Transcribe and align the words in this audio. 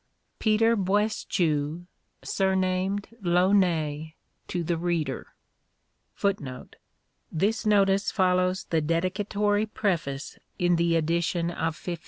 Peter 0.39 0.75
Boaistuau, 0.75 1.83
surnamed 2.23 3.09
Launay, 3.21 4.15
To 4.47 4.63
the 4.63 4.75
Reader.(1) 4.75 6.41
1 6.49 6.69
This 7.31 7.67
notice 7.67 8.09
follows 8.09 8.63
the 8.71 8.81
dedicatory 8.81 9.67
preface 9.67 10.39
in 10.57 10.77
the 10.77 10.95
edition 10.95 11.51
of 11.51 11.77
1558. 11.77 11.99